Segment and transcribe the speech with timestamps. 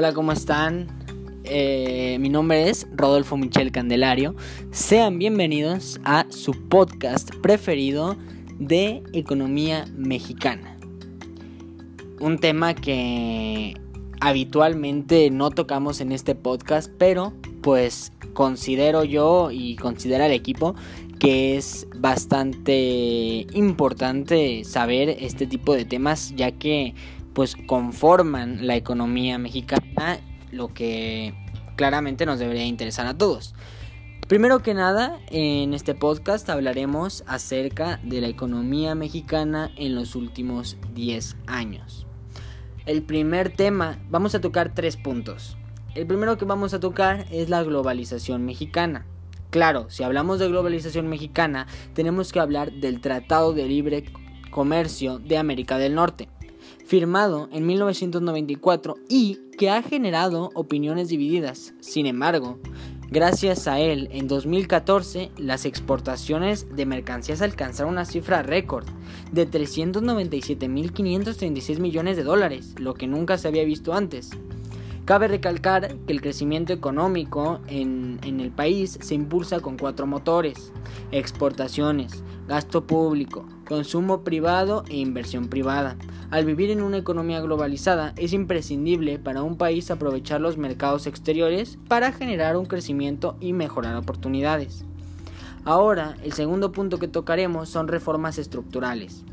[0.00, 0.86] Hola, ¿cómo están?
[1.42, 4.36] Eh, mi nombre es Rodolfo Michel Candelario.
[4.70, 8.16] Sean bienvenidos a su podcast preferido
[8.60, 10.78] de economía mexicana.
[12.20, 13.74] Un tema que
[14.20, 20.76] habitualmente no tocamos en este podcast, pero pues considero yo y considera el equipo
[21.18, 26.94] que es bastante importante saber este tipo de temas ya que
[27.34, 31.34] pues conforman la economía mexicana, lo que
[31.76, 33.54] claramente nos debería interesar a todos.
[34.28, 40.76] Primero que nada, en este podcast hablaremos acerca de la economía mexicana en los últimos
[40.94, 42.06] 10 años.
[42.84, 45.56] El primer tema, vamos a tocar tres puntos.
[45.94, 49.06] El primero que vamos a tocar es la globalización mexicana.
[49.48, 54.04] Claro, si hablamos de globalización mexicana, tenemos que hablar del Tratado de Libre
[54.50, 56.28] Comercio de América del Norte
[56.84, 61.72] firmado en 1994 y que ha generado opiniones divididas.
[61.80, 62.58] Sin embargo,
[63.10, 68.86] gracias a él, en 2014 las exportaciones de mercancías alcanzaron una cifra récord
[69.32, 74.30] de 397.536 millones de dólares, lo que nunca se había visto antes.
[75.08, 80.70] Cabe recalcar que el crecimiento económico en, el país se impulsa con cuatro motores,
[81.12, 85.96] exportaciones, gasto público, consumo privado e inversión privada.
[86.30, 91.78] Al vivir en una economía globalizada, es imprescindible para un país aprovechar los mercados exteriores
[91.88, 94.84] para generar un crecimiento y mejorar oportunidades.
[95.64, 99.24] Ahora, el segundo punto que tocaremos son reformas estructurales.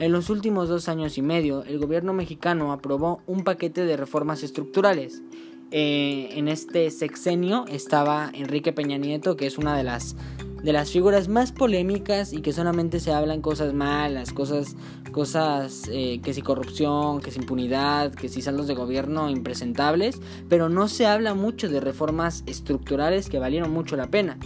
[0.00, 4.42] En los últimos dos años y medio, el gobierno mexicano aprobó un paquete de reformas
[4.42, 5.20] estructurales.
[5.72, 10.16] Eh, en este sexenio estaba Enrique Peña Nieto, que es una de las
[10.62, 14.76] de las figuras más polémicas y que solamente se hablan cosas malas, cosas,
[15.12, 20.68] cosas eh, que si corrupción, que si impunidad, que si saldos de gobierno impresentables, pero
[20.68, 24.38] no se habla mucho de reformas estructurales que valieron mucho la pena.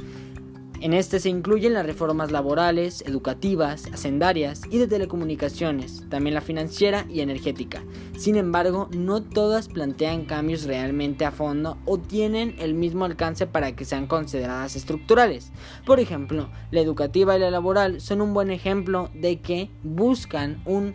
[0.80, 7.06] En este se incluyen las reformas laborales, educativas, hacendarias y de telecomunicaciones, también la financiera
[7.08, 7.82] y energética.
[8.18, 13.74] Sin embargo, no todas plantean cambios realmente a fondo o tienen el mismo alcance para
[13.74, 15.52] que sean consideradas estructurales.
[15.86, 20.94] Por ejemplo, la educativa y la laboral son un buen ejemplo de que buscan un,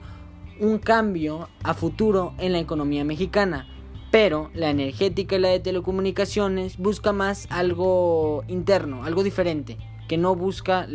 [0.59, 3.67] un cambio a futuro en la economía mexicana
[4.11, 9.77] pero la energética y la de telecomunicaciones busca más algo interno, algo diferente,
[10.07, 10.87] que no busca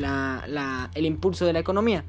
[0.95, 2.05] el impulso de la economía.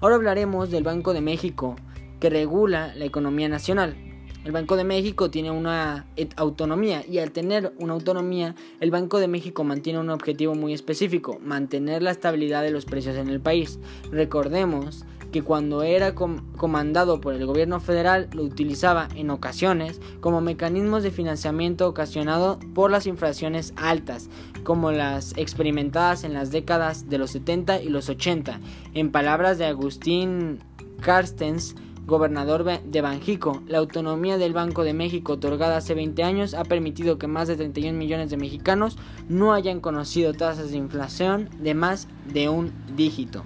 [0.00, 1.76] Ahora hablaremos del Banco de México,
[2.18, 3.96] que regula la economía nacional.
[4.44, 6.04] El Banco de México tiene una
[6.36, 11.38] autonomía y al tener una autonomía, el Banco de México mantiene un objetivo muy específico,
[11.44, 13.78] mantener la estabilidad de los precios en el país.
[14.10, 21.04] Recordemos que cuando era comandado por el gobierno federal lo utilizaba en ocasiones como mecanismos
[21.04, 24.28] de financiamiento ocasionado por las inflaciones altas,
[24.64, 28.60] como las experimentadas en las décadas de los 70 y los 80.
[28.92, 30.58] En palabras de Agustín
[31.00, 31.76] Carstens,
[32.06, 37.18] gobernador de Banjico, la autonomía del Banco de México otorgada hace 20 años ha permitido
[37.18, 38.98] que más de 31 millones de mexicanos
[39.28, 43.44] no hayan conocido tasas de inflación de más de un dígito.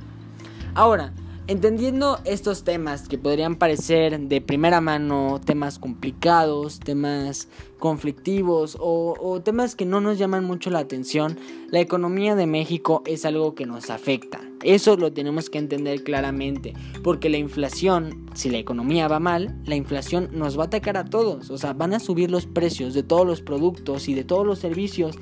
[0.75, 1.13] Ahora,
[1.49, 7.47] Entendiendo estos temas que podrían parecer de primera mano temas complicados, temas
[7.79, 11.39] conflictivos o, temas que no nos llaman mucho la atención,
[11.71, 14.41] la economía de México es algo que nos afecta.
[14.63, 16.73] Eso lo tenemos que entender claramente,
[17.03, 21.05] porque la inflación, si la economía va mal, la inflación nos va a atacar a
[21.05, 24.47] todos, o sea, van a subir los precios de todos los productos y de todos
[24.47, 25.19] los servicios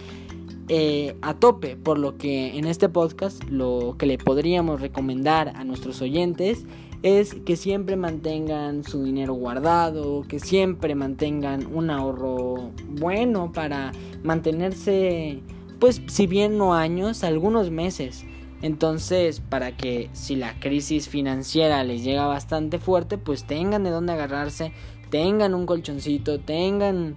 [0.68, 5.64] eh, a tope, por lo que en este podcast lo que le podríamos recomendar a
[5.64, 6.64] nuestros oyentes
[7.02, 15.40] es que siempre mantengan su dinero guardado, que siempre mantengan un ahorro bueno para mantenerse,
[15.80, 18.24] pues si bien no años, algunos meses.
[18.64, 24.14] Entonces, para que si la crisis financiera les llega bastante fuerte, pues tengan de dónde
[24.14, 24.72] agarrarse,
[25.10, 27.16] tengan un colchoncito, tengan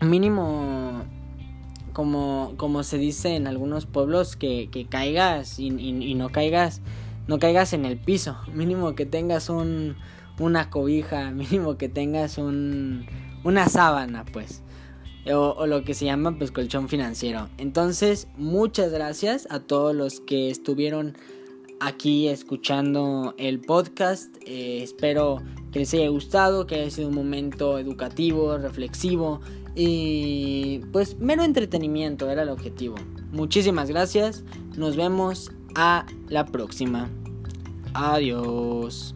[0.00, 1.02] mínimo
[1.92, 5.70] como, como se dice en algunos pueblos, que, que caigas y,
[6.14, 6.82] no caigas,
[7.26, 9.96] no caigas en el piso, mínimo que tengas un,
[10.38, 13.06] una cobija, mínimo que tengas un,
[13.42, 14.62] una sábana, pues.
[15.32, 17.48] O, lo que se llama pues colchón financiero.
[17.56, 21.16] Entonces, muchas gracias a todos los que estuvieron
[21.80, 24.36] aquí escuchando el podcast.
[24.46, 25.42] Eh, espero
[25.72, 29.40] que les haya gustado, que haya sido un momento educativo, reflexivo
[29.74, 32.96] y pues mero entretenimiento era el objetivo.
[33.32, 34.44] Muchísimas gracias.
[34.76, 37.10] Nos vemos a la próxima.
[37.94, 39.14] Adiós.